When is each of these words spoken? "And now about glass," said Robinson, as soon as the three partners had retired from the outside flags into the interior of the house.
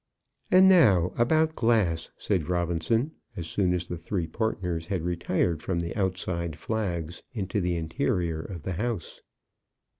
"And 0.49 0.67
now 0.67 1.13
about 1.15 1.53
glass," 1.55 2.09
said 2.17 2.49
Robinson, 2.49 3.11
as 3.37 3.45
soon 3.45 3.71
as 3.71 3.87
the 3.87 3.99
three 3.99 4.25
partners 4.25 4.87
had 4.87 5.03
retired 5.03 5.61
from 5.61 5.79
the 5.79 5.95
outside 5.95 6.55
flags 6.55 7.21
into 7.33 7.61
the 7.61 7.75
interior 7.75 8.41
of 8.41 8.63
the 8.63 8.73
house. 8.73 9.21